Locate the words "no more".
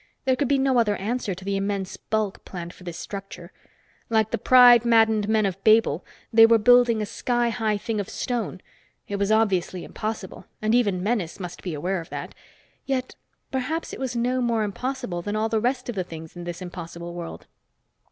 14.15-14.63